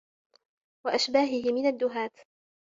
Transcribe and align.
وَأَشْبَاهِهِ 0.85 1.51
مِنْ 1.53 1.65
الدُّهَاةِ 1.65 2.11